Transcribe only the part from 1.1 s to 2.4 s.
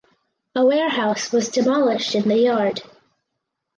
was demolished in the